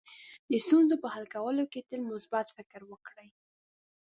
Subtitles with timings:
[0.51, 3.29] د ستونزو په حل کولو کې تل مثبت فکر وکړئ.